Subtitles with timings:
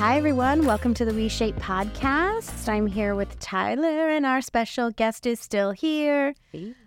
[0.00, 0.64] Hi, everyone.
[0.64, 2.68] Welcome to the WeShape podcast.
[2.70, 6.34] I'm here with Tyler, and our special guest is still here.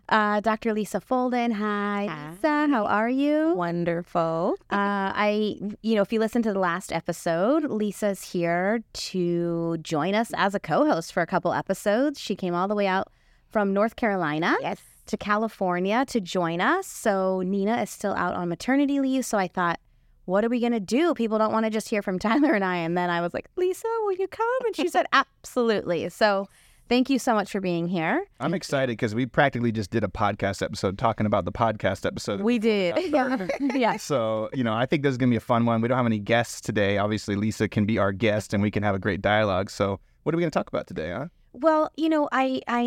[0.10, 0.74] Uh, Dr.
[0.74, 1.54] Lisa Folden.
[1.54, 2.32] Hi, Hi.
[2.32, 2.68] Lisa.
[2.68, 3.54] How are you?
[3.54, 4.56] Wonderful.
[4.72, 10.16] Uh, I, you know, if you listen to the last episode, Lisa's here to join
[10.16, 12.20] us as a co-host for a couple episodes.
[12.20, 13.10] She came all the way out
[13.52, 14.82] from North Carolina Yes.
[15.06, 16.88] to California to join us.
[16.88, 19.24] So Nina is still out on maternity leave.
[19.26, 19.80] So I thought,
[20.26, 21.14] what are we going to do?
[21.14, 22.78] People don't want to just hear from Tyler and I.
[22.78, 24.48] And then I was like, Lisa, will you come?
[24.66, 26.10] And she said, absolutely.
[26.10, 26.48] So
[26.90, 28.26] thank you so much for being here.
[28.40, 32.42] I'm excited because we practically just did a podcast episode talking about the podcast episode.
[32.42, 32.96] We did.
[33.14, 33.48] Yeah.
[33.76, 33.98] yeah.
[33.98, 35.82] so, you know, I think this is going to be a fun one.
[35.82, 36.98] We don't have any guests today.
[36.98, 39.70] Obviously, Lisa can be our guest and we can have a great dialogue.
[39.70, 41.28] So, what are we going to talk about today, huh?
[41.54, 42.82] Well, you know, I, I,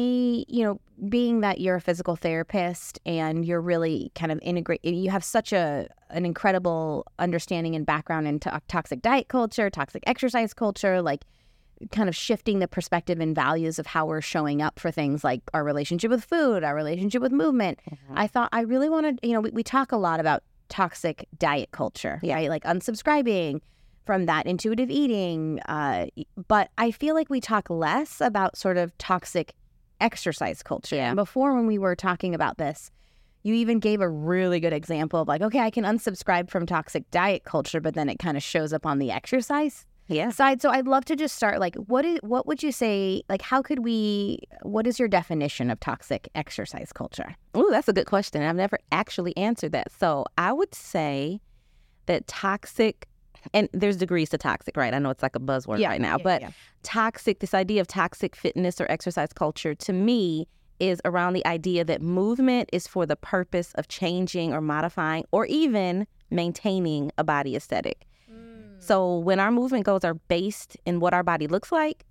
[0.48, 5.10] you know, being that you're a physical therapist and you're really kind of integrate, you
[5.10, 11.02] have such a an incredible understanding and background into toxic diet culture, toxic exercise culture,
[11.02, 11.24] like
[11.92, 15.42] kind of shifting the perspective and values of how we're showing up for things like
[15.52, 17.78] our relationship with food, our relationship with movement.
[17.90, 18.18] Mm-hmm.
[18.18, 21.70] I thought I really wanted, you know, we, we talk a lot about toxic diet
[21.72, 22.34] culture, Yeah.
[22.34, 22.48] right?
[22.48, 23.60] Like unsubscribing
[24.06, 25.60] from that intuitive eating.
[25.68, 26.06] Uh,
[26.48, 29.54] but I feel like we talk less about sort of toxic
[30.00, 30.96] exercise culture.
[30.96, 31.14] Yeah.
[31.14, 32.90] Before, when we were talking about this,
[33.42, 37.10] you even gave a really good example of like, okay, I can unsubscribe from toxic
[37.10, 40.30] diet culture, but then it kind of shows up on the exercise Yeah.
[40.30, 40.60] side.
[40.60, 43.22] So I'd love to just start like, what is what would you say?
[43.28, 44.38] Like, how could we?
[44.62, 47.36] What is your definition of toxic exercise culture?
[47.56, 48.42] Ooh, that's a good question.
[48.42, 49.92] I've never actually answered that.
[49.92, 51.40] So I would say
[52.06, 53.06] that toxic,
[53.52, 54.94] and there's degrees to toxic, right?
[54.94, 56.42] I know it's like a buzzword right now, but
[56.82, 60.46] toxic, this idea of toxic fitness or exercise culture to me
[60.78, 65.46] is around the idea that movement is for the purpose of changing or modifying or
[65.46, 68.06] even maintaining a body aesthetic.
[68.30, 68.82] Mm.
[68.82, 72.04] So when our movement goals are based in what our body looks like,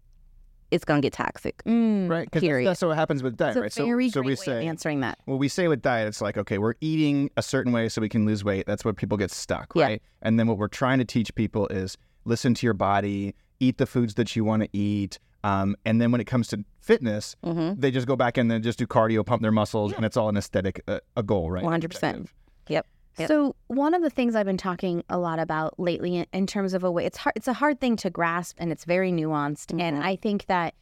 [0.71, 1.63] it's going to get toxic.
[1.65, 2.09] Mm.
[2.09, 2.25] Right?
[2.25, 2.67] Because Period.
[2.67, 3.71] that's, what happens with diet, It's right?
[3.73, 5.19] So, very so great we way of say, answering that.
[5.25, 8.09] well, we say with diet, it's like, okay, we're eating a certain way so we
[8.09, 8.65] can lose weight.
[8.65, 9.85] That's where people get stuck, Yeah.
[9.85, 10.01] right?
[10.21, 13.85] And then what we're trying to teach people is listen to your body, eat the
[13.85, 15.19] foods that you want to eat.
[15.43, 17.79] Um, and then when it comes to fitness, Mm-hmm.
[17.79, 20.29] they just go back and then just do cardio, pump their muscles, and it's all
[20.29, 21.63] an aesthetic, uh, a goal, right?
[21.63, 21.85] 100%.
[21.85, 22.33] Objective.
[22.67, 22.87] Yep.
[23.17, 23.27] Yep.
[23.29, 26.73] So one of the things I've been talking a lot about lately in, in terms
[26.73, 29.71] of a way it's hard it's a hard thing to grasp and it's very nuanced
[29.79, 30.03] and Mhm.
[30.03, 30.73] I think that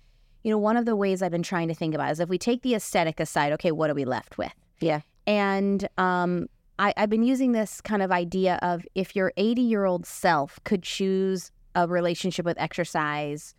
[0.43, 2.37] you know one of the ways I've been trying to think about is if we
[2.37, 5.01] take the aesthetic aside okay what are we left with Yeah.
[5.27, 6.47] and um
[6.79, 10.59] I, I've been using this kind of idea of if your 80 year old self
[10.63, 13.53] could choose a relationship with exercise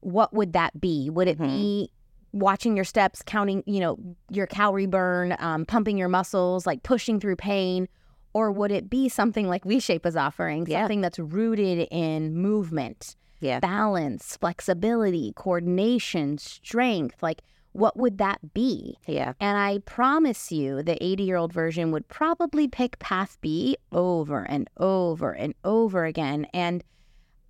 [0.00, 1.46] what would that be would it Mhm.
[1.56, 1.90] be
[2.32, 3.98] watching your steps counting you know
[4.30, 7.88] your calorie burn um, pumping your muscles like pushing through pain
[8.32, 10.82] or would it be something like WeShape is offering, Yeah.
[10.82, 13.60] something that's rooted in movement, Yeah.
[13.60, 17.22] balance, flexibility, coordination, strength?
[17.22, 18.96] Like, what would that be?
[19.06, 19.34] Yeah.
[19.40, 24.42] And I promise you, the 80 year old version would probably pick path B over
[24.42, 26.46] and over and over again.
[26.52, 26.82] And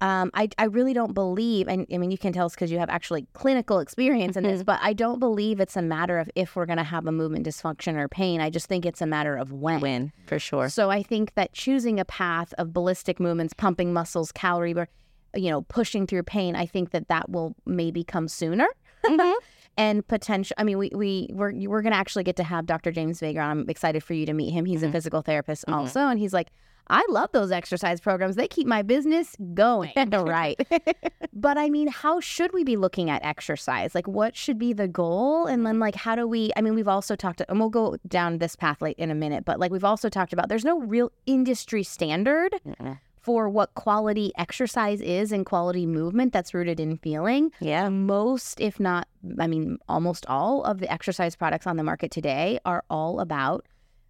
[0.00, 2.78] um, I, I really don't believe, and I mean, you can tell us because you
[2.78, 6.54] have actually clinical experience in this, but I don't believe it's a matter of if
[6.54, 8.40] we're going to have a movement dysfunction or pain.
[8.40, 9.80] I just think it's a matter of when.
[9.80, 10.68] Win for sure.
[10.68, 14.86] So I think that choosing a path of ballistic movements, pumping muscles, calorie burn,
[15.34, 18.68] you know, pushing through pain, I think that that will maybe come sooner.
[19.04, 19.34] Mhm.
[19.76, 20.56] And potential.
[20.58, 22.90] I mean, we we we're we're gonna actually get to have Dr.
[22.90, 23.38] James Vega.
[23.38, 23.60] on.
[23.60, 24.64] I'm excited for you to meet him.
[24.64, 24.92] He's a Mhm.
[24.92, 25.72] physical therapist Mhm.
[25.74, 26.48] also, and he's like,
[26.90, 28.36] I love those exercise programs.
[28.36, 29.92] They keep my business going.
[30.12, 30.58] right.
[31.40, 33.94] But I mean, how should we be looking at exercise?
[33.94, 35.46] Like, what should be the goal?
[35.46, 36.50] And then, like, how do we?
[36.56, 39.44] I mean, we've also talked, and we'll go down this path late in a minute,
[39.44, 42.98] but like, we've also talked about there's no real industry standard Mm-mm.
[43.20, 47.52] for what quality exercise is and quality movement that's rooted in feeling.
[47.60, 47.88] Yeah.
[47.88, 49.06] Most, if not,
[49.38, 53.64] I mean, almost all of the exercise products on the market today are all about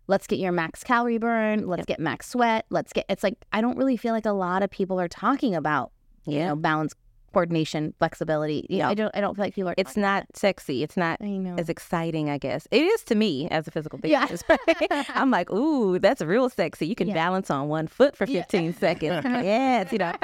[0.08, 3.60] let's get your max calorie burn, let's get max sweat, let's get, it's like, I
[3.60, 5.92] don't really feel like a lot of people are talking about,
[6.26, 6.94] you know, balance,
[7.32, 8.66] coordination, flexibility.
[8.70, 8.88] You know, Yeah.
[8.88, 9.74] I don't, I don't feel like people are.
[9.76, 10.82] It's not sexy.
[10.82, 11.56] It's not I know.
[11.58, 12.66] as exciting, I guess.
[12.70, 14.44] It is to me as a physical therapist.
[14.80, 15.04] Yeah.
[15.14, 16.86] I'm like, ooh, that's real sexy.
[16.86, 17.14] You can Yeah.
[17.14, 18.40] balance on one foot for Yeah.
[18.42, 19.24] 15 seconds.
[19.24, 20.14] yes, you know.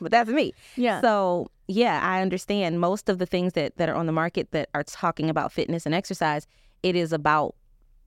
[0.00, 0.54] But that's me.
[0.76, 1.00] yeah.
[1.02, 4.70] So yeah, I understand most of the things that, that are on the market that
[4.72, 6.46] are talking about fitness and exercise.
[6.82, 7.54] It is about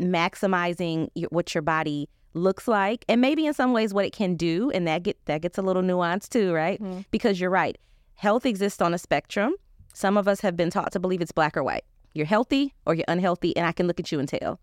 [0.02, 4.72] maximizing what your body looks like, and maybe in some ways what it can do,
[4.72, 6.82] and that get that gets a little nuanced too, right?
[6.82, 7.06] Mhm.
[7.12, 7.78] Because you're right,
[8.16, 9.54] health exists on a spectrum.
[9.94, 11.84] Some of us have been taught to believe it's black or white.
[12.14, 14.60] You're healthy or you're unhealthy, and I can look at you and tell.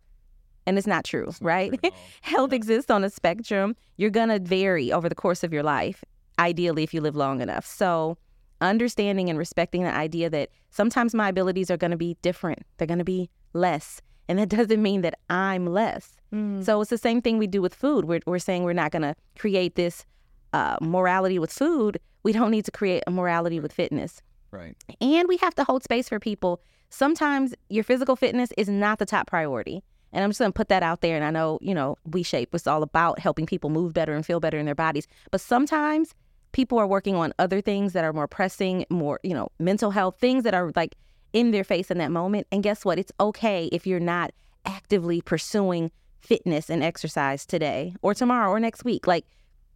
[0.66, 1.78] And it's not true, right?
[2.22, 3.76] health exists on a spectrum.
[3.96, 6.04] You're gonna vary over the course of your life.
[6.40, 7.66] ideally if you live long enough.
[7.66, 8.16] So
[8.60, 12.60] understanding and respecting the idea that sometimes my abilities are going to be different.
[12.76, 14.00] They're going to be less.
[14.28, 16.16] And that doesn't mean that I'm less.
[16.32, 16.64] Mm.
[16.64, 18.04] So it's the same thing we do with food.
[18.04, 20.04] We're, we're saying we're not going to create this
[20.52, 21.98] uh, morality with food.
[22.22, 24.22] We don't need to create a morality with fitness.
[24.50, 24.76] Right.
[25.00, 26.60] And we have to hold space for people.
[26.90, 29.82] Sometimes your physical fitness is not the top priority.
[30.12, 31.16] And I'm just going to put that out there.
[31.16, 34.24] And I know, you know, We Shape was all about helping people move better and
[34.24, 35.06] feel better in their bodies.
[35.30, 36.14] But sometimes
[36.52, 40.16] people are working on other things that are more pressing, more, you know, mental health,
[40.18, 40.96] things that are like
[41.32, 42.46] in their face in that moment.
[42.52, 42.98] And guess what?
[42.98, 44.32] It's okay if you're not
[44.64, 45.90] actively pursuing
[46.20, 49.06] fitness and exercise today or tomorrow or next week.
[49.06, 49.24] Like,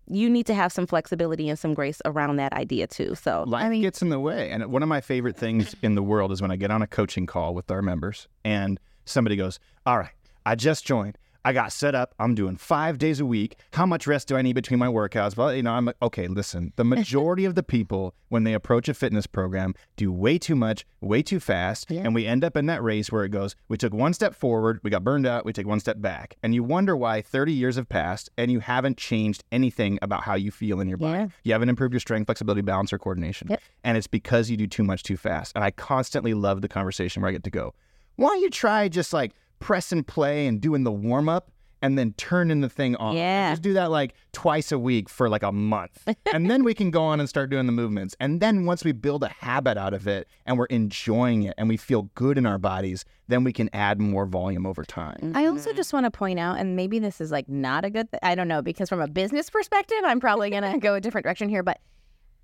[0.09, 3.15] you need to have some flexibility and some grace around that idea too.
[3.15, 4.51] So life I mean, gets in the way.
[4.51, 6.87] And one of my favorite things in the world is when I get on a
[6.87, 10.11] coaching call with our members and somebody goes, All right,
[10.45, 11.19] I just joined.
[11.45, 12.15] I got set up.
[12.19, 13.57] I'm doing five days a week.
[13.73, 15.37] How much rest do I need between my workouts?
[15.37, 16.29] Well, you know, I'm okay.
[16.29, 20.55] Listen, the majority of the people, when they approach a fitness program, do way too
[20.55, 21.91] much, way too fast.
[21.91, 22.03] Yeah.
[22.03, 24.81] And we end up in that race where it goes, we took one step forward,
[24.83, 26.37] we got burned out, we take one step back.
[26.43, 30.35] And you wonder why 30 years have passed and you haven't changed anything about how
[30.35, 31.19] you feel in your body.
[31.19, 31.29] Yeah.
[31.43, 33.49] You haven't improved your strength, flexibility, balance, or coordination.
[33.51, 33.61] Yep.
[33.83, 35.53] And it's because you do too much too fast.
[35.57, 37.75] And I constantly love the conversation where I get to go,
[38.17, 41.51] why don't you try just like press and play and doing the warm up
[41.83, 43.17] and then turning the thing on.
[43.17, 43.51] Yeah.
[43.51, 46.09] Just do that like twice a week for like a month.
[46.33, 48.15] and then we can go on and start doing the movements.
[48.21, 51.69] And then once we build a habit out of it and we're enjoying it and
[51.69, 55.33] we feel good in our bodies, then we can add more volume over time.
[55.35, 58.11] I also just want to point out, and maybe this is like not a good,
[58.11, 61.01] th- I don't know, because from a business perspective, I'm probably going to go a
[61.01, 61.81] different direction here, but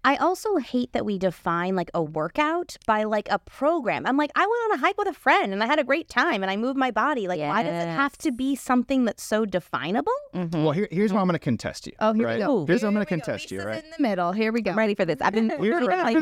[0.05, 4.06] I also hate that we define like a workout by like a program.
[4.06, 6.09] I'm like, I went on a hike with a friend and I had a great
[6.09, 7.27] time and I moved my body.
[7.29, 7.49] Like, yes.
[7.49, 10.12] why does it have to be something that's so definable?
[10.35, 10.62] Mm-hmm.
[10.62, 11.93] Well, here, here's where I'm going to contest you.
[12.00, 12.39] Oh, here right?
[12.39, 12.67] we go.
[12.67, 13.85] Here's where I'm going to contest you, right?
[13.85, 14.33] in the middle.
[14.33, 14.71] Here we go.
[14.71, 15.19] I'm ready for this.
[15.21, 16.17] I've been We're right.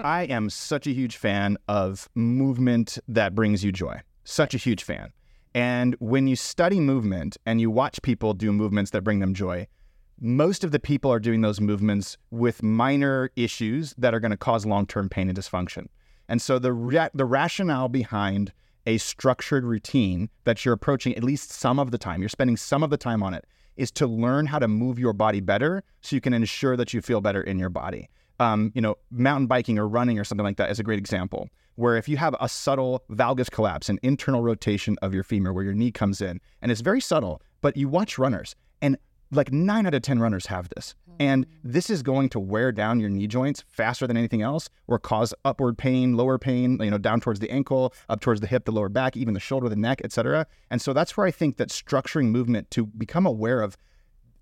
[0.00, 4.00] I am such a huge fan of movement that brings you joy.
[4.24, 5.12] Such a huge fan.
[5.54, 9.66] And when you study movement and you watch people do movements that bring them joy,
[10.20, 14.36] most of the people are doing those movements with minor issues that are going to
[14.36, 15.86] cause long-term pain and dysfunction.
[16.28, 18.52] And so the ra- the rationale behind
[18.86, 22.82] a structured routine that you're approaching at least some of the time, you're spending some
[22.82, 23.44] of the time on it,
[23.76, 27.00] is to learn how to move your body better so you can ensure that you
[27.00, 28.08] feel better in your body.
[28.40, 31.48] Um, you know, mountain biking or running or something like that is a great example.
[31.76, 35.64] Where if you have a subtle valgus collapse, an internal rotation of your femur where
[35.64, 38.96] your knee comes in, and it's very subtle, but you watch runners and
[39.30, 40.94] like nine out of 10 runners have this.
[41.20, 41.72] And mm-hmm.
[41.72, 45.34] this is going to wear down your knee joints faster than anything else or cause
[45.44, 48.72] upward pain, lower pain, you know, down towards the ankle, up towards the hip, the
[48.72, 50.46] lower back, even the shoulder, the neck, etc.
[50.70, 53.76] And so that's where I think that structuring movement to become aware of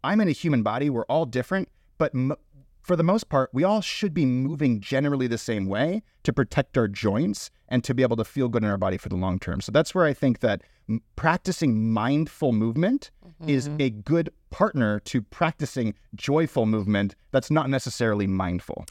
[0.04, 1.68] I'm in a human body, we're all different,
[1.98, 2.36] but m-
[2.80, 6.78] for the most part, we all should be moving generally the same way to protect
[6.78, 9.40] our joints and to be able to feel good in our body for the long
[9.40, 9.60] term.
[9.60, 10.62] So that's where I think that
[11.16, 13.48] practicing mindful movement mm-hmm.
[13.48, 18.86] is a good partner to practicing joyful movement that's not necessarily mindful.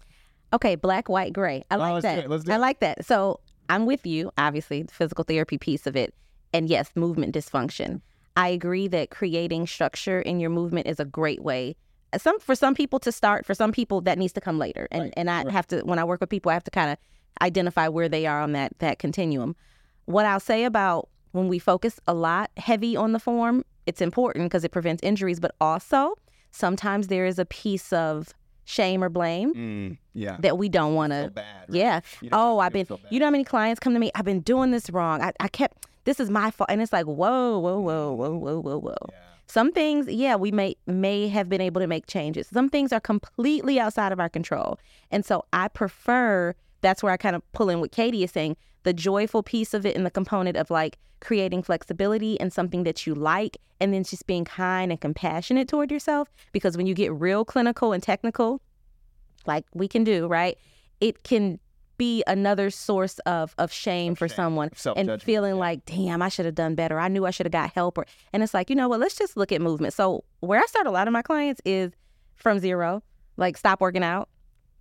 [0.54, 1.64] Okay, black, white, gray.
[1.72, 2.50] I like that.
[2.50, 3.06] I like that.
[3.06, 3.40] So
[3.70, 6.14] I'm with you, obviously, the physical therapy piece of it.
[6.54, 8.02] And yes, movement dysfunction.
[8.38, 11.76] I agree that creating structure in your movement is a great way
[12.18, 15.04] some for some people to start for some people that needs to come later and
[15.04, 15.14] right.
[15.18, 15.52] and i right.
[15.52, 16.98] have to when i work with people i have to kind of
[17.42, 19.56] identify where they are on that that continuum
[20.06, 24.46] what i'll say about when we focus a lot heavy on the form it's important
[24.46, 26.16] because it prevents injuries but also
[26.52, 28.34] sometimes there is a piece of
[28.68, 30.38] shame or blame mm, yeah.
[30.40, 31.46] that we don't want to right?
[31.70, 32.00] yeah.
[32.32, 34.90] Oh i've been you know how many clients come to me i've been doing this
[34.90, 35.22] wrong.
[35.22, 36.70] I, I kept this is my fault.
[36.70, 38.96] And it's like whoa whoa whoa whoa whoa whoa whoa.
[39.12, 39.18] Yeah.
[39.48, 42.48] Some things, yeah, we may may have been able to make changes.
[42.48, 44.80] Some things are completely outside of our control.
[45.12, 48.58] And so I prefer that's where I kind of pull in what Katie is saying,
[48.86, 53.06] the joyful piece of it and the component of like creating flexibility and something that
[53.06, 57.12] you like and then just being kind and compassionate toward yourself because when you get
[57.14, 58.62] real clinical and technical
[59.48, 60.58] like we can do, right?
[61.02, 61.60] It can
[61.98, 65.60] be another source of of shame of for shame, someone and feeling yeah.
[65.60, 67.00] like, damn, I should have done better.
[67.00, 67.98] I knew I should have got help.
[67.98, 69.00] Or, and it's like, you know what?
[69.00, 69.94] Let's just look at movement.
[69.94, 71.92] So where I start a lot of my clients is
[72.36, 73.02] from zero,
[73.38, 74.30] like stop working out,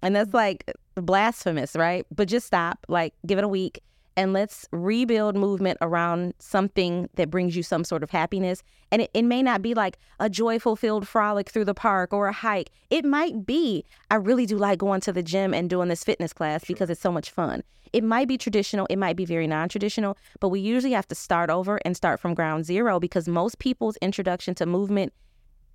[0.02, 2.06] and that's like blasphemous, right?
[2.14, 3.80] But just stop, like give it a week
[4.16, 8.62] and let's rebuild movement around something that brings you some sort of happiness.
[8.90, 12.28] And it, it, may not be like a joyful filled frolic through the park or
[12.28, 12.70] a hike.
[12.90, 16.32] It might be, I really do like going to the gym and doing this fitness
[16.32, 17.62] class because it's so much fun.
[17.92, 21.14] It might be traditional, it might be very non traditional, but we usually have to
[21.14, 25.12] start over and start from ground zero because most people's introduction to movement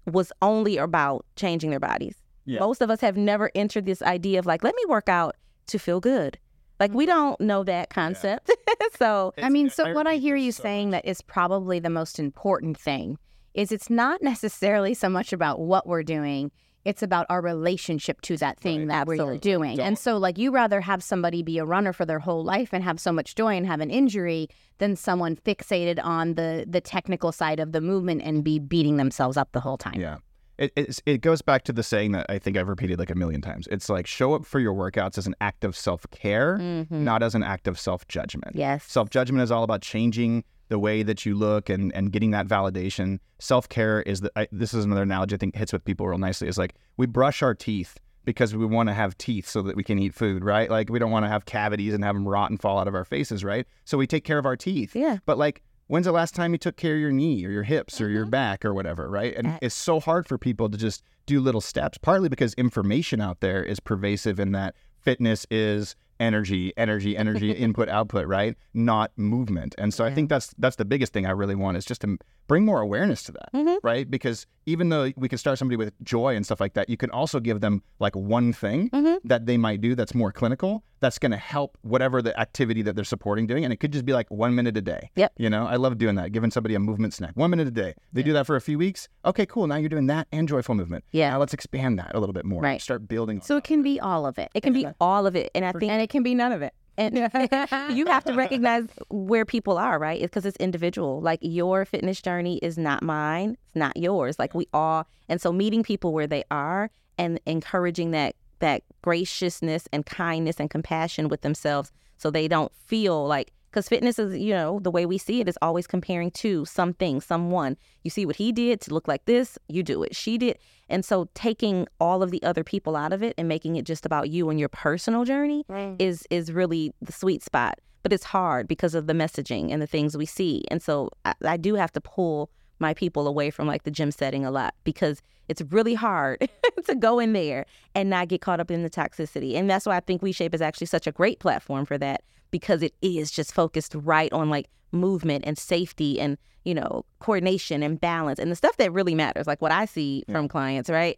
[0.06, 2.16] was only about changing their bodies.
[2.46, 2.60] Yeah.
[2.60, 5.36] Most of us have never entered this idea of like, let me work out
[5.68, 6.38] to feel good.
[6.80, 8.50] Like we don't know that concept.
[8.68, 8.88] Yeah.
[8.98, 11.04] so I mean, so what I hear you so saying much.
[11.04, 13.18] that is probably the most important thing
[13.54, 16.52] is it's not necessarily so much about what we're doing.
[16.86, 18.88] It's about our relationship to that thing right.
[18.88, 19.78] that we're doing.
[19.78, 19.86] Don't.
[19.86, 22.84] And so like you rather have somebody be a runner for their whole life and
[22.84, 27.34] have so much joy and have an injury than someone fixated on the the technical
[27.34, 30.00] side of the movement and be beating themselves up the whole time.
[30.00, 30.18] Yeah
[30.60, 33.42] it, it goes back to the saying that I think I've repeated like a million
[33.42, 33.68] times.
[33.72, 37.04] It's like show up for your workouts as an act of self care, mm-hmm.
[37.04, 38.56] not as an act of self judgment.
[38.56, 38.84] Yes.
[38.86, 42.48] Self judgment is all about changing the way that you look and, and getting that
[42.48, 43.20] validation.
[43.40, 46.18] Self care is the, I, this is another analogy I think hits with people real
[46.18, 46.48] nicely.
[46.48, 49.84] Is like we brush our teeth because we want to have teeth so that we
[49.84, 50.70] can eat food, right?
[50.70, 52.96] Like we don't want to have cavities and have them rot and fall out of
[52.96, 53.66] our faces, right?
[53.86, 54.96] So we take care of our teeth.
[54.96, 55.18] Yeah.
[55.26, 57.96] But like when's the last time you took care of your knee or your hips
[57.96, 58.06] mm-hmm.
[58.06, 58.32] or your mm-hmm.
[58.32, 59.36] back or whatever, right?
[59.36, 63.40] And it's so hard for people to just do little steps, partly because information out
[63.40, 68.56] there is pervasive in that fitness is energy, energy, energy, input, output, right?
[68.74, 69.74] Not movement.
[69.78, 70.12] And so yeah.
[70.12, 72.18] I think that's that's the biggest thing I really want is just to
[72.50, 73.76] bring more awareness to that, mm-hmm.
[73.84, 74.10] right?
[74.10, 77.10] Because even though we can start somebody with joy and stuff like that, you can
[77.12, 79.16] also give them like one thing mm-hmm.
[79.24, 82.96] that they might do that's more clinical that's going to help whatever the activity that
[82.96, 83.64] they're supporting doing.
[83.64, 85.12] And it could just be like one minute a day.
[85.16, 85.34] Yep.
[85.38, 87.94] You know, I love doing that, giving somebody a movement snack, one minute a day.
[88.12, 89.08] They do that for a few weeks.
[89.24, 89.68] Okay, cool.
[89.68, 91.06] Now you're doing that and joyful movement.
[91.12, 91.30] Yeah.
[91.30, 92.62] Now let's expand that a little bit more.
[92.62, 92.82] Right.
[92.82, 93.42] Start building.
[93.42, 94.50] So it can be all of it.
[94.54, 95.52] It can be all of it.
[95.56, 96.74] And I think, and it can be none of it.
[97.00, 97.16] And
[97.96, 100.22] you have to recognize where people are, right?
[100.22, 101.22] Because it's, it's individual.
[101.22, 104.38] Like your fitness journey is not mine, it's not yours.
[104.38, 109.88] Like we all, and so meeting people where they are and encouraging that that graciousness
[109.94, 114.54] and kindness and compassion with themselves, so they don't feel like because fitness is, you
[114.54, 117.78] know, the way we see it is always comparing to something, someone.
[118.04, 120.16] You see what he did to look like this, you do it.
[120.16, 120.58] She did.
[120.90, 124.06] And so taking all of the other people out of it and making it just
[124.06, 125.96] about you and your personal journey mm.
[126.00, 127.80] is is really the sweet spot.
[128.02, 130.64] But it's hard because of the messaging and the things we see.
[130.72, 132.50] And so I, I do have to pull
[132.80, 136.50] my people away from like the gym setting a lot because it's really hard
[136.86, 139.56] to go in there and not get caught up in the toxicity.
[139.56, 142.82] And that's why I think WeShape is actually such a great platform for that because
[142.82, 148.00] it is just focused right on like movement and safety and, you know, coordination and
[148.00, 150.36] balance and the stuff that really matters, like what I see yeah.
[150.36, 151.18] from clients, right?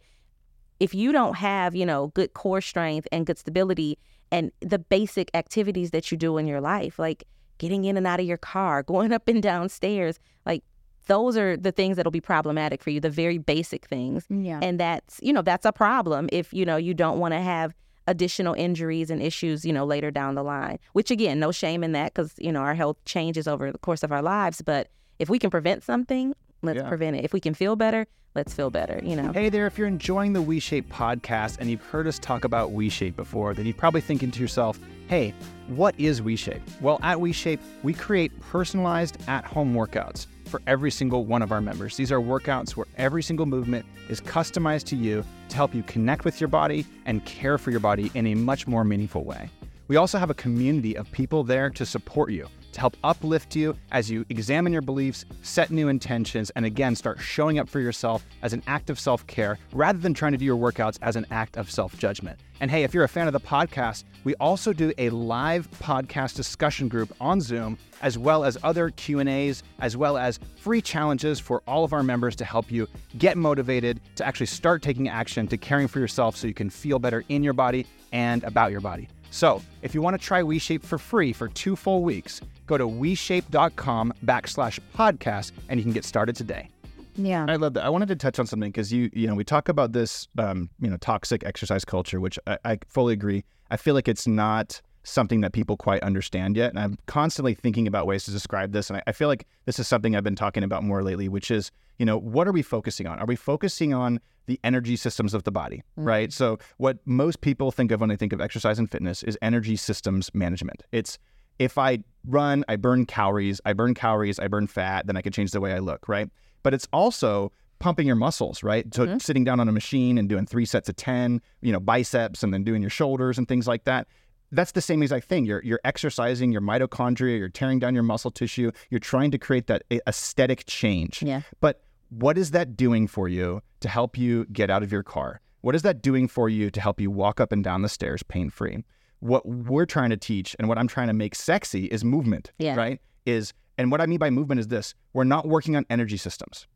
[0.80, 3.98] If you don't have, you know, good core strength and good stability
[4.30, 7.24] and the basic activities that you do in your life, like
[7.58, 10.64] getting in and out of your car, going up and down stairs, like
[11.06, 14.26] those are the things that'll be problematic for you, the very basic things.
[14.30, 14.60] Mm, yeah.
[14.62, 17.74] And that's, you know, that's a problem if, you know, you don't want to have
[18.06, 20.78] additional injuries and issues, you know, later down the line.
[20.92, 24.02] Which again, no shame in that because, you know, our health changes over the course
[24.02, 24.62] of our lives.
[24.62, 26.88] But if we can prevent something, let's yeah.
[26.88, 27.24] prevent it.
[27.24, 29.32] If we can feel better, let's feel better, you know.
[29.32, 33.16] Hey there, if you're enjoying the WeShape podcast and you've heard us talk about WeShape
[33.16, 34.78] before, then you're probably thinking to yourself,
[35.08, 35.34] hey,
[35.68, 36.62] what is WeShape?
[36.80, 41.96] Well, at WeShape, we create personalized at-home workouts for every single one of our members.
[41.96, 46.24] These are workouts where every single movement is customized to you to help you connect
[46.24, 49.48] with your body and care for your body in a much more meaningful way.
[49.88, 53.76] We also have a community of people there to support you to help uplift you
[53.90, 58.24] as you examine your beliefs, set new intentions, and again, start showing up for yourself
[58.42, 61.26] as an act of self care rather than trying to do your workouts as an
[61.30, 62.38] act of self judgment.
[62.60, 66.36] And hey, if you're a fan of the podcast, we also do a live podcast
[66.36, 71.62] discussion group on Zoom, as well as other Q&As, as well as free challenges for
[71.66, 72.86] all of our members to help you
[73.18, 77.00] get motivated to actually start taking action to caring for yourself so you can feel
[77.00, 79.08] better in your body and about your body.
[79.32, 82.86] So, if you want to try WeShape for free for two full weeks, go to
[82.86, 86.68] WeShape.com backslash podcast and you can get started today.
[87.16, 87.46] Yeah.
[87.48, 87.84] I love that.
[87.84, 90.68] I wanted to touch on something because you, you know, we talk about this, um,
[90.80, 93.44] you know, toxic exercise culture, which I, I fully agree.
[93.70, 96.70] I feel like it's not something that people quite understand yet.
[96.70, 98.88] And I'm constantly thinking about ways to describe this.
[98.88, 101.50] And I, I, feel like this is something I've been talking about more lately, which
[101.50, 103.18] is, you know, what are we focusing on?
[103.18, 106.04] Are we focusing on the energy systems of the body, mm-hmm.
[106.04, 106.32] right?
[106.32, 109.76] So, what most people think of when they think of exercise and fitness is energy
[109.76, 110.82] systems management.
[110.92, 111.18] It's
[111.58, 115.32] if I run, I burn calories, I burn calories, I burn fat, then I can
[115.32, 116.28] change the way I look, right?
[116.62, 118.92] But it's also pumping your muscles, right?
[118.94, 119.18] So mm-hmm.
[119.18, 122.54] sitting down on a machine and doing three sets of 10, you know, biceps and
[122.54, 124.06] then doing your shoulders and things like that.
[124.52, 125.44] That's the same exact thing.
[125.46, 129.66] You're you're exercising your mitochondria, you're tearing down your muscle tissue, you're trying to create
[129.66, 131.22] that aesthetic change.
[131.22, 131.42] Yeah.
[131.60, 135.40] But what is that doing for you to help you get out of your car?
[135.62, 138.22] What is that doing for you to help you walk up and down the stairs
[138.22, 138.84] pain free?
[139.20, 142.74] What we're trying to teach and what I'm trying to make sexy is movement, yeah.
[142.74, 143.00] right?
[143.24, 146.66] Is and what I mean by movement is this: we're not working on energy systems.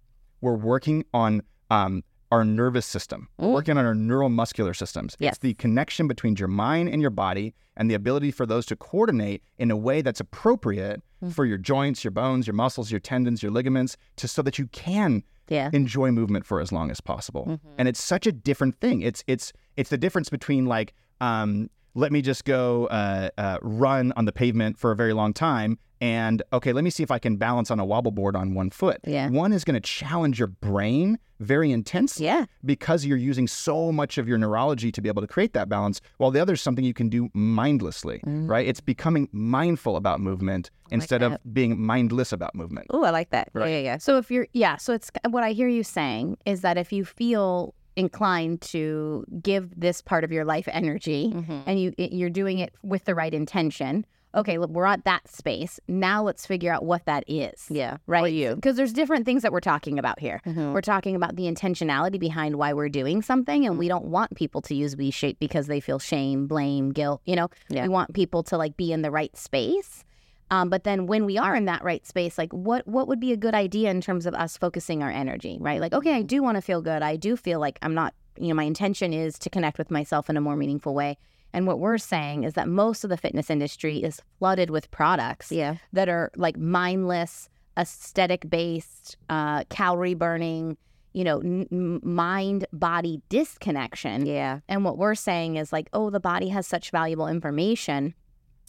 [0.40, 5.16] We're working on um, our nervous system, working on our neuromuscular systems.
[5.18, 5.32] Yes.
[5.34, 8.76] It's the connection between your mind and your body and the ability for those to
[8.76, 11.32] coordinate in a way that's appropriate Mm.
[11.32, 14.66] for your joints, your bones, your muscles, your tendons, your ligaments, to so that you
[14.66, 15.70] can Yeah.
[15.72, 17.46] enjoy movement for as long as possible.
[17.46, 17.68] Mm-hmm.
[17.78, 19.00] And it's such a different thing.
[19.00, 20.92] It's it's it's the difference between like
[21.22, 25.32] um, let me just go uh, uh, run on the pavement for a very long
[25.32, 28.52] time and okay, let me see if I can balance on a wobble board on
[28.52, 28.98] one foot.
[29.06, 29.30] Yeah.
[29.30, 32.44] One is going to challenge your brain very intensely Yeah.
[32.66, 36.02] because you're using so much of your neurology to be able to create that balance,
[36.18, 38.46] while the other is something you can do mindlessly, Mm-hmm.
[38.46, 38.66] right?
[38.66, 42.88] It's becoming mindful about movement instead of being mindless about movement.
[42.90, 43.48] Oh, I like that.
[43.54, 43.70] Right.
[43.70, 43.96] Yeah, yeah, yeah.
[43.96, 47.06] So if you're, yeah, so it's what I hear you saying is that if you
[47.06, 51.60] feel inclined to give this part of your life energy Mm-hmm.
[51.66, 55.80] and you you're doing it with the right intention, okay, look, we're at that space.
[55.88, 57.66] Now let's figure out what that is.
[57.70, 57.96] Yeah.
[58.06, 58.30] Right.
[58.32, 58.54] You.
[58.54, 60.42] Because there's different things that we're talking about here.
[60.46, 60.74] Mhm.
[60.74, 64.60] We're talking about the intentionality behind why we're doing something, and we don't want people
[64.62, 67.22] to use WeShape because they feel shame, blame, guilt.
[67.24, 67.84] You know, Yeah.
[67.84, 70.04] we want people to like be in the right space.
[70.50, 73.32] Um, but then when we are in that right space, like what what would be
[73.32, 75.80] a good idea in terms of us focusing our energy, right?
[75.80, 77.02] Like, okay, I do want to feel good.
[77.02, 80.30] I do feel like I'm not, you know, my intention is to connect with myself
[80.30, 81.18] in a more meaningful way.
[81.52, 85.50] And what we're saying is that most of the fitness industry is flooded with products
[85.50, 85.76] Yeah.
[85.92, 87.48] that are like mindless,
[87.78, 90.76] aesthetic based, uh, calorie burning,
[91.12, 94.26] you know, n- mind body disconnection.
[94.26, 94.60] Yeah.
[94.68, 98.14] And what we're saying is like, oh, the body has such valuable information.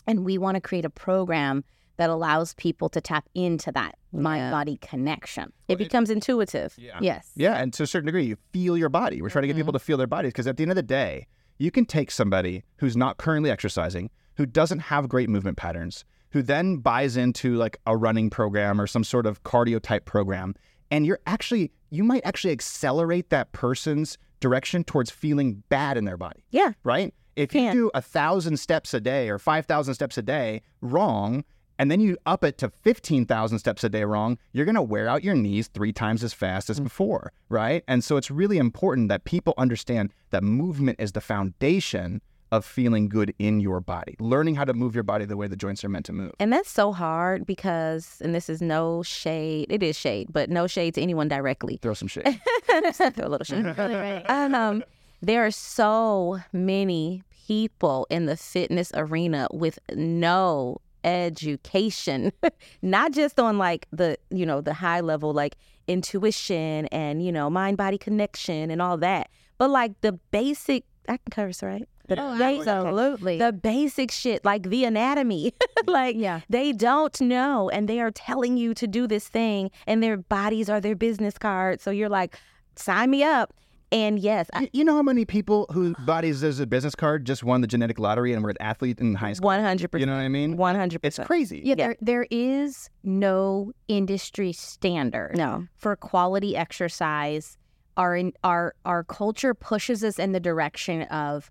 [0.08, 1.64] And we want to create a program
[1.98, 4.22] that allows people to tap into that Yeah.
[4.22, 5.52] mind body connection.
[5.68, 6.76] It becomes intuitive.
[6.78, 6.98] Yeah.
[7.02, 7.32] Yes.
[7.36, 9.22] Yeah, and to a certain degree, you feel your body.
[9.22, 9.62] We're trying to get mm-hmm.
[9.62, 12.12] people to feel their bodies because at the end of the day, you can take
[12.12, 17.56] somebody who's not currently exercising, who doesn't have great movement patterns, who then buys into
[17.56, 20.54] like a running program or some sort of cardio type program,
[20.92, 26.18] and you're actually you might actually accelerate that person's direction towards feeling bad in their
[26.18, 26.74] body, Yeah.
[26.84, 27.14] right?
[27.38, 31.44] If you do a thousand steps a day or five thousand steps a day wrong,
[31.80, 35.08] and then you up it to 15,000 steps a day wrong, you're going to wear
[35.08, 37.84] out your knees three times as fast as before, right?
[37.88, 42.22] And so it's really important that people understand that movement is the foundation
[42.52, 45.56] of feeling good in your body, learning how to move your body the way the
[45.56, 46.32] joints are meant to move.
[46.40, 50.66] And that's so hard because, and this is no shade, it is shade, but no
[50.66, 51.78] shade to anyone directly.
[51.82, 52.42] Throw some shade.
[52.94, 53.66] Throw a little shade.
[54.30, 54.84] um,
[55.22, 62.32] there are so many people in the fitness arena with no education,
[62.82, 65.56] not just on like the, you know, the high level, like
[65.88, 71.18] intuition and, you know, mind body connection and all that, but like the basic, I
[71.18, 71.88] can curse, right?
[72.10, 73.38] The Oh, absolutely.
[73.38, 75.54] the basic shit like the anatomy
[75.88, 76.40] like Yeah.
[76.50, 80.70] they don't know and they are telling you to do this thing and their bodies
[80.70, 82.40] are their business card so you're like
[82.78, 83.54] sign me up
[83.92, 87.26] and yes I, You- you know how many people whose bodies is a business card
[87.26, 89.50] just won the genetic lottery and were an athlete in high school?
[89.50, 90.58] 100% You know what I mean?
[90.58, 91.62] 100% It's crazy.
[91.64, 97.58] Yeah, There, there is no industry standard no for quality exercise.
[97.96, 101.50] Our in, our our culture pushes us in the direction of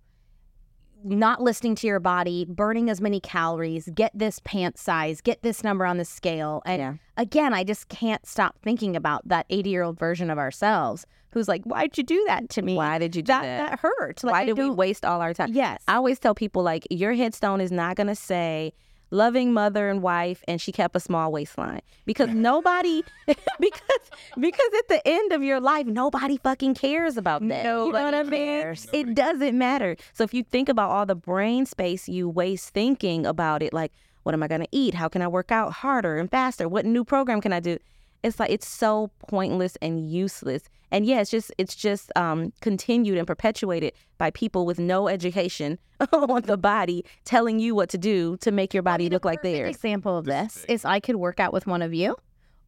[1.06, 5.62] not listening to your body, burning as many calories, get this pant size, get this
[5.64, 6.62] number on the scale.
[6.66, 6.94] And Yeah.
[7.16, 11.48] again, I just can't stop thinking about that 80 year old version of ourselves who's
[11.48, 12.74] like, why'd you do that to me?
[12.76, 14.24] why did you do that, that, that hurt.
[14.24, 15.82] Like, why did we waste all our time Yes.
[15.86, 18.72] i always tell people like your headstone is not going to say
[19.10, 21.80] loving mother and wife and she kept a small waistline.
[22.04, 23.02] Because nobody
[23.60, 27.58] because because at the end of your life nobody fucking cares about that.
[27.58, 28.60] You know what i Nobody mean?
[28.62, 28.86] cares.
[28.92, 29.96] it doesn't matter.
[30.12, 33.92] So if you think about all the brain space you waste thinking about it like
[34.24, 34.94] what am i going to eat?
[34.94, 36.68] How can i work out harder and faster?
[36.68, 37.78] What new program can i do?
[38.22, 43.18] It's like it's so pointless and useless and yeah it's just it's just um continued
[43.18, 45.78] and perpetuated by people with no education
[46.12, 49.56] on the body telling you what to do to make your body look like perfect
[49.56, 52.16] theirs example of this is I could work out with one of you,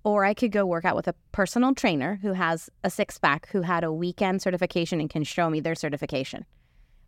[0.04, 3.48] or I could go work out with a personal trainer who has a six pack,
[3.52, 6.44] who had a weekend certification and can show me their certification.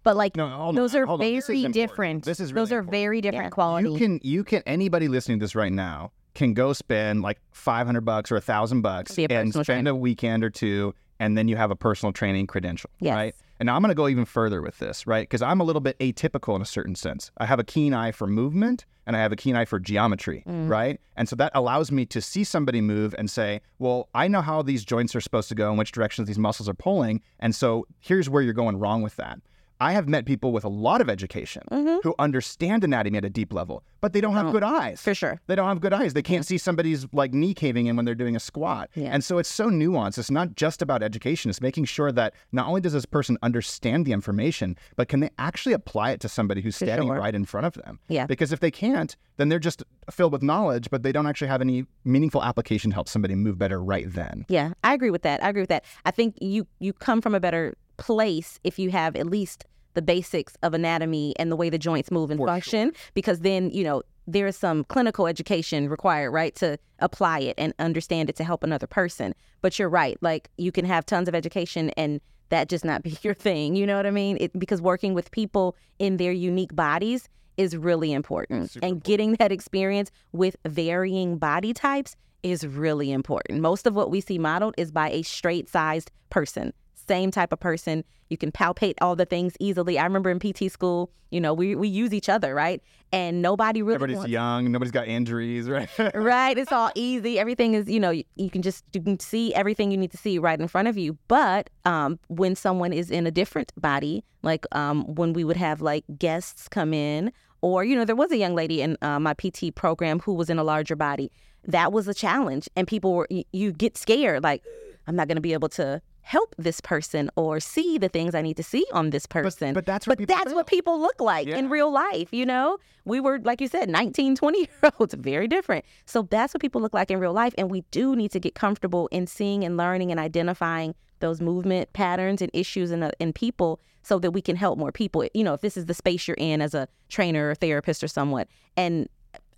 [0.02, 1.26] But like No, hold on, those are hold on.
[1.26, 2.24] This is very different.
[2.24, 3.00] This is those really are important.
[3.02, 3.90] very different quality.
[3.90, 7.86] You can you can anybody listening to this right now can go spend like five
[7.86, 11.56] hundred bucks or a thousand bucks and spend a weekend or two, and then you
[11.56, 13.14] have a personal training credential, Yes.
[13.14, 13.34] right?
[13.58, 15.24] And now I'm going to go even further with this, right?
[15.28, 17.30] Because I'm a little bit atypical in a certain sense.
[17.36, 20.44] I have a keen eye for movement and I have a keen eye for geometry,
[20.46, 20.98] right?
[21.14, 24.62] And so that allows me to see somebody move and say, well, I know how
[24.62, 27.20] these joints are supposed to go and which directions these muscles are pulling.
[27.38, 29.40] And so here's where you're going wrong with that.
[29.80, 31.98] I have met people with a lot of education mm-hmm.
[32.02, 35.00] who understand anatomy at a deep level, but they don't have oh, good eyes.
[35.00, 35.40] For sure.
[35.46, 36.12] They don't have good eyes.
[36.12, 38.90] They can't see somebody's like knee caving in when they're doing a squat.
[38.94, 39.08] Yeah.
[39.08, 40.18] And so it's so nuanced.
[40.18, 41.48] It's not just about education.
[41.48, 45.30] It's making sure that not only does this person understand the information, but can they
[45.38, 47.18] actually apply it to somebody who's standing sure.
[47.18, 47.98] right in front of them?
[48.08, 48.26] Yeah.
[48.26, 51.62] Because if they can't, then they're just filled with knowledge, but they don't actually have
[51.62, 54.44] any meaningful application to help somebody move better right then.
[54.48, 55.42] Yeah, I agree with that.
[55.42, 55.84] I agree with that.
[56.04, 60.02] I think you you come from a better place if you have at least the
[60.02, 63.10] basics of anatomy and the way the joints move and For function sure.
[63.14, 67.74] because then you know there is some clinical education required right to apply it and
[67.78, 69.34] understand it to help another person.
[69.60, 73.16] But you're right like you can have tons of education and that just not be
[73.22, 74.36] your thing you know what i mean?
[74.40, 78.70] It, because working with people in their unique bodies is really important.
[78.70, 83.60] Super and getting that experience with varying body types is really important.
[83.60, 86.72] Most of what we see modeled is by a straight sized person
[87.06, 88.04] same type of person.
[88.28, 89.98] You can palpate all the things easily.
[89.98, 92.82] I remember in PT school, you know, we, we use each other, right?
[93.12, 94.30] And nobody really Everybody's wants...
[94.30, 95.88] young, nobody's got injuries, right?
[96.14, 96.56] right.
[96.56, 97.38] It's all easy.
[97.38, 100.16] Everything is, you know, you, you, can just you can see everything you need to
[100.16, 101.18] see right in front of you.
[101.28, 105.80] But um, when someone is in a different body, like um, when we would have
[105.80, 107.32] like guests come in,
[107.62, 110.48] or, you know, there was a young lady in uh, my PT program who was
[110.48, 111.30] in a larger body.
[111.64, 112.68] That was a challenge.
[112.74, 114.62] And people were, you, you get scared, like,
[115.06, 118.42] I'm not going to be able to help this person or see the things I
[118.42, 119.74] need to see on this person.
[119.74, 121.56] But, but that's what but that's what people look like yeah.
[121.56, 122.78] in real life, you know?
[123.04, 125.84] We were like you said 19, 20 year olds, very different.
[126.06, 128.54] So that's what people look like in real life and we do need to get
[128.54, 133.32] comfortable in seeing and learning and identifying those movement patterns and issues in, uh, in
[133.32, 135.26] people so that we can help more people.
[135.34, 138.08] You know, if this is the space you're in as a trainer or therapist or
[138.08, 139.08] someone and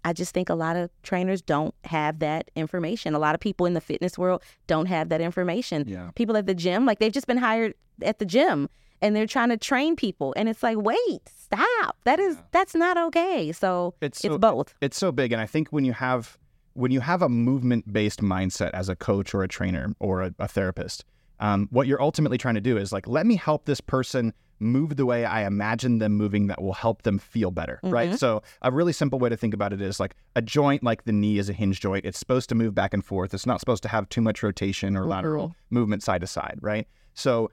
[0.05, 3.15] I just think a lot of trainers don't have that information.
[3.15, 5.85] A lot of people in the fitness world don't have that information.
[5.87, 6.11] Yeah.
[6.15, 8.69] People at the gym, like they've just been hired at the gym
[9.01, 11.97] and they're trying to train people and it's like, wait, stop.
[12.05, 12.43] That is yeah.
[12.51, 13.53] that's not okay.
[13.53, 14.75] So it's, so, it's both.
[14.81, 15.33] It's so big.
[15.33, 16.39] And I think when you have
[16.75, 20.35] when you have a movement based mindset as a coach or a trainer or a,
[20.39, 21.05] a therapist,
[21.41, 24.33] um, what you're ultimately trying to do is like, let me help this person
[24.63, 27.93] move the way I imagine them moving that will help them feel better, mm-hmm.
[27.93, 28.19] right?
[28.19, 31.13] So, a really simple way to think about it is like a joint like the
[31.13, 32.05] knee is a hinge joint.
[32.05, 33.35] It's supposed to move back and forth.
[33.35, 35.75] It's not supposed to have too much rotation or lateral mm-hmm.
[35.75, 36.87] movement side to side, right?
[37.15, 37.51] So,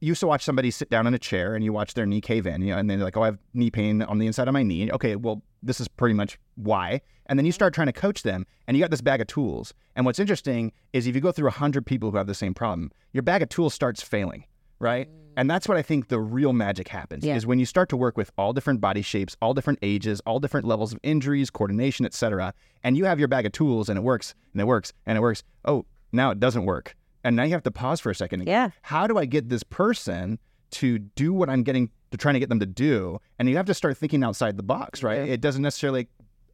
[0.00, 2.20] you used to watch somebody sit down in a chair and you watch their knee
[2.20, 4.48] cave in, you know, and they're like, oh, I have knee pain on the inside
[4.48, 4.90] of my knee.
[4.92, 7.00] Okay, well, this is pretty much why.
[7.26, 9.72] And then you start trying to coach them and you got this bag of tools.
[9.96, 12.90] And what's interesting is if you go through 100 people who have the same problem,
[13.12, 14.44] your bag of tools starts failing,
[14.84, 15.08] right?
[15.08, 15.12] Mm.
[15.36, 17.34] And that's what I think the real magic happens yeah.
[17.34, 20.38] is when you start to work with all different body shapes, all different ages, all
[20.38, 22.54] different levels of injuries, coordination, etc.
[22.84, 25.20] And you have your bag of tools and it works and it works and it
[25.20, 25.42] works.
[25.64, 26.94] Oh, now it doesn't work.
[27.24, 28.46] And now you have to pause for a second.
[28.46, 28.70] Yeah.
[28.82, 30.38] How do I get this person
[30.72, 33.18] to do what I'm getting to trying to get them to do?
[33.38, 35.26] And you have to start thinking outside the box, right?
[35.26, 35.32] Yeah.
[35.32, 36.08] It doesn't necessarily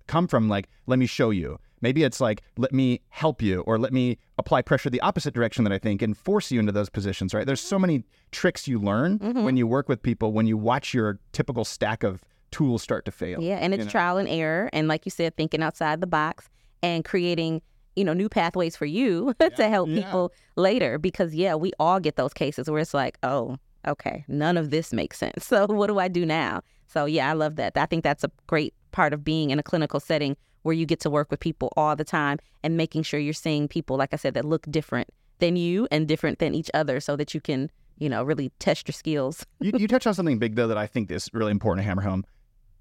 [0.06, 1.58] come from like, let me show you.
[1.80, 5.64] Maybe it's like, let me help you or let me apply pressure the opposite direction
[5.64, 7.46] that I think and force you into those positions, right?
[7.46, 9.44] There's so many tricks you learn mm-hmm.
[9.44, 13.12] when you work with people, when you watch your typical stack of tools start to
[13.12, 13.40] fail.
[13.40, 13.90] Yeah, and it's know?
[13.90, 14.68] trial and error.
[14.72, 16.48] And like you said, thinking outside the box
[16.82, 17.62] and creating
[17.96, 19.96] you know new pathways for you yeah, to help yeah.
[19.96, 24.56] people later because yeah we all get those cases where it's like oh okay none
[24.56, 27.76] of this makes sense so what do i do now so yeah i love that
[27.76, 31.00] i think that's a great part of being in a clinical setting where you get
[31.00, 34.16] to work with people all the time and making sure you're seeing people, like I
[34.16, 37.70] said, that look different than you and different than each other so that you can,
[37.98, 39.44] you know, really test your skills.
[39.60, 42.02] you, you touched on something big, though, that I think is really important to hammer
[42.02, 42.24] home.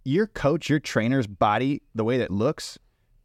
[0.04, 2.78] Your coach, your trainer's body, the way that looks,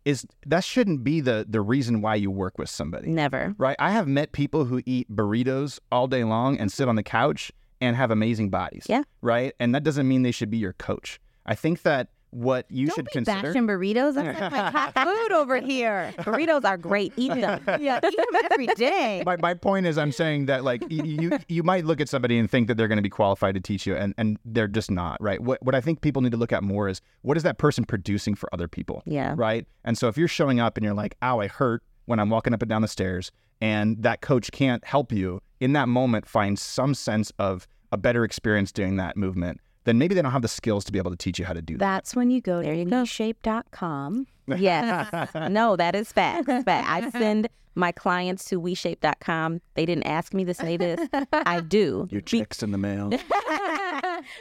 [0.05, 3.09] is that shouldn't be the the reason why you work with somebody.
[3.09, 3.55] Never.
[3.57, 3.77] Right?
[3.79, 7.51] I have met people who eat burritos all day long and sit on the couch
[7.81, 8.85] and have amazing bodies.
[8.88, 9.03] Yeah.
[9.23, 9.55] Right?
[9.59, 11.21] And that doesn't mean they should be your coach.
[11.47, 13.42] I think that what you Don't should be consider.
[13.49, 14.14] bashing burritos.
[14.14, 16.12] That's like my top food over here.
[16.18, 17.12] Burritos are great.
[17.16, 17.62] Eat them.
[17.81, 19.23] yeah, eat them every day.
[19.25, 22.51] My, my point is, I'm saying that like you you might look at somebody and
[22.51, 25.20] think that they're going to be qualified to teach you, and, and they're just not.
[25.23, 25.40] Right.
[25.40, 27.85] What what I think people need to look at more is what is that person
[27.85, 29.03] producing for other people.
[29.07, 29.35] Yeah.
[29.37, 29.66] Right.
[29.85, 32.53] And so if you're showing up and you're like, "Ow, I hurt," when I'm walking
[32.53, 36.59] up and down the stairs, and that coach can't help you in that moment, find
[36.59, 40.49] some sense of a better experience doing that movement then maybe they don't have the
[40.49, 41.81] skills to be able to teach you how to do that.
[41.81, 44.27] That's when you go there to WeShape.com.
[44.47, 45.31] Yes.
[45.51, 46.44] no, that is fact.
[46.47, 46.68] fact.
[46.68, 49.62] I send my clients to WeShape.com.
[49.73, 51.01] They didn't ask me to say this.
[51.33, 52.07] I do.
[52.11, 53.11] Your check's Be- in the mail.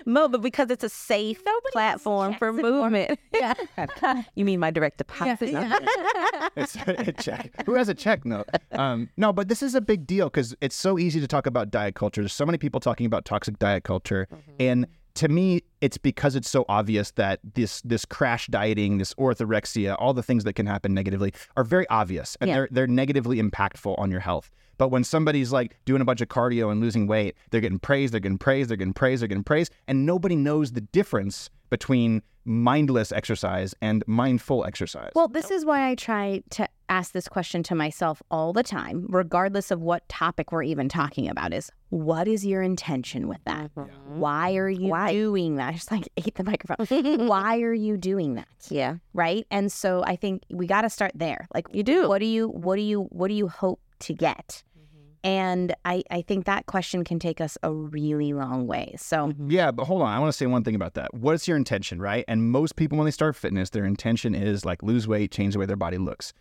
[0.05, 3.17] no, but because it's a safe Nobody platform for movement.
[3.33, 3.53] Yeah.
[4.35, 5.51] you mean my direct deposit?
[5.51, 5.79] Yeah.
[6.57, 7.63] it's a check.
[7.65, 8.25] Who has a check?
[8.25, 8.43] No.
[8.73, 11.71] Um, no, but this is a big deal because it's so easy to talk about
[11.71, 12.21] diet culture.
[12.21, 14.27] There's so many people talking about toxic diet culture.
[14.29, 14.51] Mm-hmm.
[14.59, 19.95] And to me, it's because it's so obvious that this this crash dieting, this orthorexia,
[19.99, 22.55] all the things that can happen negatively are very obvious and yeah.
[22.55, 24.51] they're they're negatively impactful on your health.
[24.77, 28.13] But when somebody's like doing a bunch of cardio and losing weight, they're getting praised,
[28.13, 32.21] they're getting praised, they're getting praised, they're getting praised, and nobody knows the difference between
[32.45, 35.11] mindless exercise and mindful exercise.
[35.15, 39.05] Well, this is why I try to ask this question to myself all the time,
[39.09, 43.73] regardless of what topic we're even talking about is what is your intention with that?
[43.75, 44.19] Mm-hmm.
[44.19, 45.11] Why are you why?
[45.11, 45.69] doing that?
[45.69, 47.27] I just like ate the microphone.
[47.27, 48.47] why are you doing that?
[48.69, 48.97] Yeah.
[49.13, 49.47] Right?
[49.49, 51.47] And so I think we got to start there.
[51.53, 52.07] Like you do.
[52.07, 54.63] What do you what do you what do you hope to get?
[55.25, 58.93] And I, I think that question can take us a really long way.
[58.97, 59.49] So, mm-hmm.
[59.49, 60.09] yeah, but hold on.
[60.09, 61.13] I want to say one thing about that.
[61.13, 62.25] What's your intention, right?
[62.27, 65.59] And most people, when they start fitness, their intention is like lose weight, change the
[65.59, 66.33] way their body looks.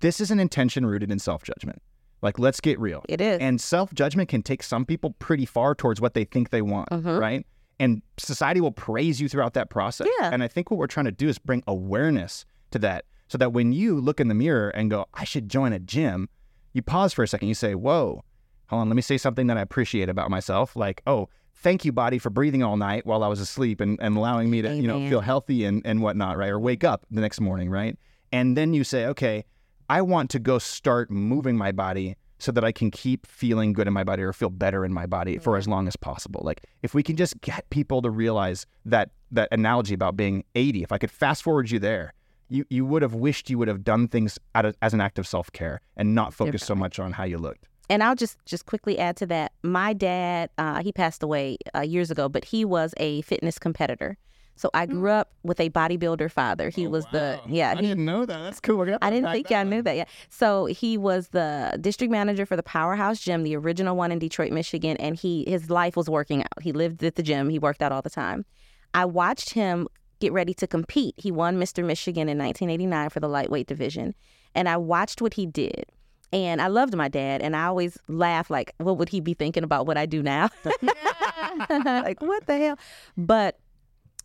[0.00, 1.80] This is an intention rooted in self judgment.
[2.22, 3.04] Like, let's get real.
[3.08, 3.38] It is.
[3.40, 6.90] And self judgment can take some people pretty far towards what they think they want,
[6.90, 7.18] mm-hmm.
[7.18, 7.46] right?
[7.78, 10.06] And society will praise you throughout that process.
[10.20, 10.30] Yeah.
[10.30, 13.52] And I think what we're trying to do is bring awareness to that so that
[13.52, 16.28] when you look in the mirror and go, I should join a gym,
[16.74, 17.48] you pause for a second.
[17.48, 18.22] You say, Whoa,
[18.68, 20.76] hold on, let me say something that I appreciate about myself.
[20.76, 24.16] Like, oh, thank you, body, for breathing all night while I was asleep and, and
[24.16, 24.82] allowing me to, Amen.
[24.82, 26.50] you know, feel healthy and, and whatnot, right?
[26.50, 27.98] Or wake up the next morning, right?
[28.30, 29.44] And then you say, okay,
[29.90, 33.88] I want to go start moving my body so that I can keep feeling good
[33.88, 36.42] in my body or feel better in my body for as long as possible.
[36.44, 40.84] Like if we can just get people to realize that that analogy about being 80,
[40.84, 42.14] if I could fast forward you there,
[42.48, 45.26] you, you would have wished you would have done things of, as an act of
[45.26, 47.68] self care and not focus so much on how you looked.
[47.88, 49.50] And I'll just just quickly add to that.
[49.64, 54.16] My dad, uh, he passed away uh, years ago, but he was a fitness competitor.
[54.60, 54.90] So I mm.
[54.90, 56.68] grew up with a bodybuilder father.
[56.68, 57.10] He oh, was wow.
[57.12, 57.70] the yeah.
[57.70, 58.42] I he, didn't know that.
[58.42, 58.82] That's cool.
[58.82, 59.96] I, I didn't think y'all knew that.
[59.96, 60.04] Yeah.
[60.28, 64.52] So he was the district manager for the Powerhouse Gym, the original one in Detroit,
[64.52, 66.62] Michigan, and he his life was working out.
[66.62, 67.48] He lived at the gym.
[67.48, 68.44] He worked out all the time.
[68.92, 71.14] I watched him get ready to compete.
[71.16, 71.82] He won Mr.
[71.82, 74.14] Michigan in 1989 for the lightweight division.
[74.54, 75.86] And I watched what he did.
[76.32, 77.40] And I loved my dad.
[77.40, 80.50] And I always laugh, like, what would he be thinking about what I do now?
[81.70, 82.78] like, what the hell?
[83.16, 83.58] But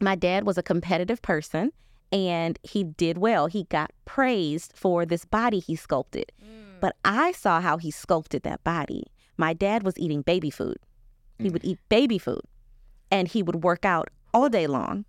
[0.01, 1.71] my dad was a competitive person
[2.12, 3.47] and he did well.
[3.47, 6.31] He got praised for this body he sculpted.
[6.43, 6.79] Mm.
[6.79, 9.05] But I saw how he sculpted that body.
[9.38, 10.77] My dad was eating baby food.
[11.39, 11.53] He mm.
[11.53, 12.43] would eat baby food
[13.12, 15.05] and he would work out all day long.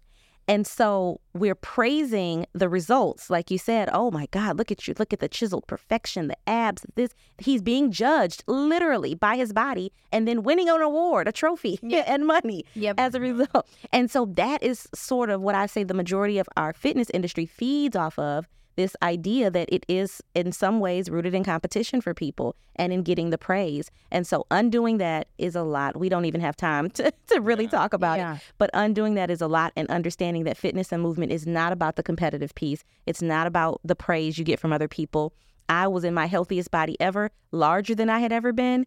[0.48, 3.30] And so we're praising the results.
[3.30, 4.94] Like you said, oh my God, look at you.
[4.98, 7.10] Look at the chiseled perfection, the abs, this.
[7.38, 12.04] He's being judged literally by his body and then winning an award, a trophy, yep.
[12.08, 12.94] and money yep.
[12.98, 13.66] as a result.
[13.92, 17.46] And so that is sort of what I say the majority of our fitness industry
[17.46, 22.14] feeds off of this idea that it is in some ways rooted in competition for
[22.14, 23.90] people and in getting the praise.
[24.10, 25.96] And so undoing that is a lot.
[25.98, 27.70] We don't even have time to, to really yeah.
[27.70, 28.36] talk about yeah.
[28.36, 28.42] it.
[28.58, 31.96] But undoing that is a lot and understanding that fitness and movement is not about
[31.96, 32.84] the competitive piece.
[33.06, 35.32] It's not about the praise you get from other people.
[35.68, 38.86] I was in my healthiest body ever, larger than I had ever been,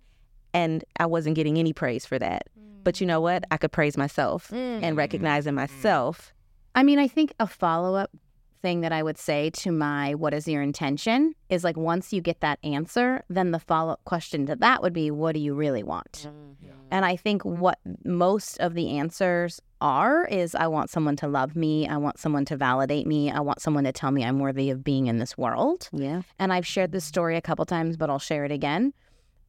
[0.54, 2.47] and I wasn't getting any praise for that.
[2.58, 2.84] Mm.
[2.84, 3.43] But you know what?
[3.52, 4.80] I could praise myself mm.
[4.82, 6.34] and recognize in myself.
[6.75, 8.12] I mean, I think a follow up
[8.61, 12.21] thing that I would say to my what is your intention is like once you
[12.21, 15.53] get that answer, then the follow up question to that would be, what do you
[15.53, 16.27] really want?
[16.27, 16.69] Mm-hmm.
[16.91, 21.55] And I think what most of the answers are is I want someone to love
[21.55, 21.87] me.
[21.87, 23.31] I want someone to validate me.
[23.31, 25.89] I want someone to tell me I'm worthy of being in this world.
[25.93, 26.23] Yeah.
[26.39, 28.93] And I've shared this story a couple times, but I'll share it again.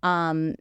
[0.03, 0.55] Um,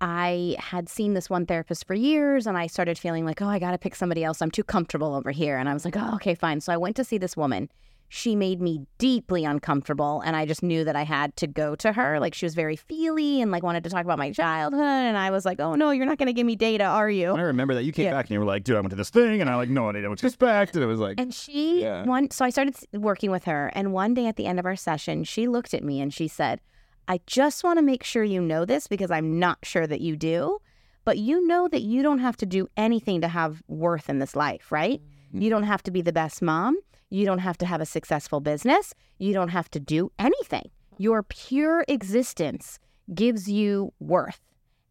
[0.00, 3.58] I had seen this one therapist for years and I started feeling like, oh, I
[3.58, 4.40] got to pick somebody else.
[4.40, 5.58] I'm too comfortable over here.
[5.58, 6.60] And I was like, oh, okay, fine.
[6.60, 7.68] So I went to see this woman
[8.12, 11.92] she made me deeply uncomfortable and i just knew that i had to go to
[11.92, 15.16] her like she was very feely and like wanted to talk about my childhood and
[15.16, 17.40] i was like oh no you're not going to give me data are you i
[17.40, 18.10] remember that you came yeah.
[18.10, 19.86] back and you were like dude i went to this thing and i like no
[19.86, 22.04] I idea what to expect and it was like and she yeah.
[22.04, 24.76] one so i started working with her and one day at the end of our
[24.76, 26.60] session she looked at me and she said
[27.08, 30.16] i just want to make sure you know this because i'm not sure that you
[30.16, 30.58] do
[31.04, 34.36] but you know that you don't have to do anything to have worth in this
[34.36, 35.42] life right mm-hmm.
[35.42, 36.76] you don't have to be the best mom
[37.10, 38.94] you don't have to have a successful business.
[39.18, 40.70] You don't have to do anything.
[40.96, 42.78] Your pure existence
[43.12, 44.40] gives you worth.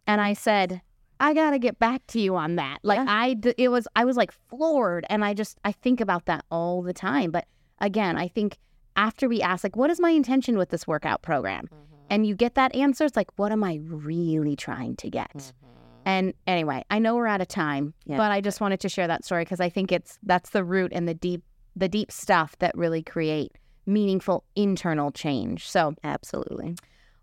[0.06, 0.82] And I said,
[1.22, 2.80] I got to get back to you on that.
[2.84, 3.06] Like yeah.
[3.08, 6.82] I it was I was like floored and I just I think about that all
[6.82, 7.32] the time.
[7.32, 7.46] But
[7.80, 8.58] again, I think
[8.96, 11.66] after we ask like what is my intention with this workout program?
[11.66, 11.89] Mm-hmm.
[12.10, 15.36] And you get that answer, it's like what am I really trying to get?
[15.36, 15.70] Mm-hmm.
[16.06, 18.18] And anyway, I know we're out of time, yeah.
[18.18, 20.92] but I just wanted to share that story because I think it's that's the root
[20.94, 21.44] and the deep
[21.76, 23.54] the deep stuff that really create
[23.86, 25.70] meaningful internal change.
[25.70, 26.76] So, absolutely.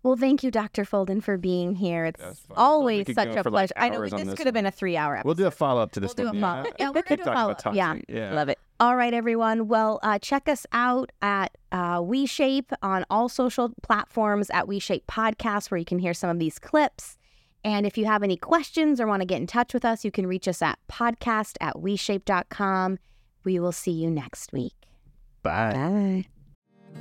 [0.07, 0.85] Well, thank you, Dr.
[0.85, 2.05] Folden, for being here.
[2.05, 2.23] It's
[2.55, 3.49] always such a pleasure.
[3.49, 5.25] Like I know this could have been a three-hour episode.
[5.25, 6.35] We'll do a follow-up to this we'll one.
[6.35, 6.71] Do a follow- yeah.
[6.79, 7.75] yeah, we're going to do a follow-up.
[7.75, 7.95] Yeah.
[8.07, 8.57] yeah, love it.
[8.79, 9.67] All right, everyone.
[9.67, 15.71] Well, uh, check us out at uh, WeShape on all social platforms at WeShape Podcast,
[15.71, 17.17] where you can hear some of these clips.
[17.65, 20.11] And if you have any questions or want to get in touch with us, you
[20.11, 22.97] can reach us at podcast at WeShape.com.
[23.43, 24.75] We will see you next week.
[25.43, 25.73] Bye.
[25.73, 26.36] Bye.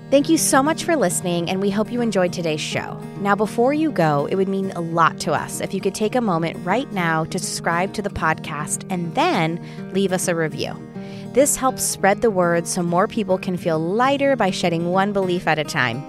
[0.08, 2.96] Thank you so much for listening, and we hope you enjoyed today's show.
[3.18, 6.14] Now, before you go, it would mean a lot to us if you could take
[6.14, 9.60] a moment right now to subscribe to the podcast and then
[9.92, 10.80] leave us a review.
[11.32, 15.48] This helps spread the word so more people can feel lighter by shedding one belief
[15.48, 16.04] at a time.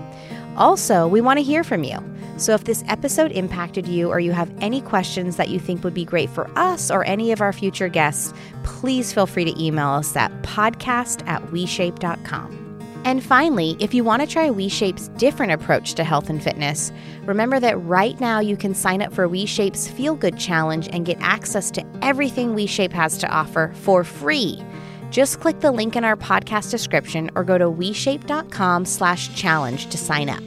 [0.58, 1.98] Also, we want to hear from you.
[2.38, 5.96] So if this episode impacted you or you have any questions that you think would
[5.96, 8.32] be great for us or any of our future guests,
[8.64, 12.67] please feel free to email us at podcast at weshape.com.
[13.08, 16.92] And finally, if you want to try WeShape's different approach to health and fitness,
[17.24, 21.18] remember that right now you can sign up for WeShape's Feel Good Challenge and get
[21.22, 24.62] access to everything WeShape has to offer for free.
[25.10, 29.98] Just click the link in our podcast description or go to weshape.com slash challenge to
[29.98, 30.44] sign up.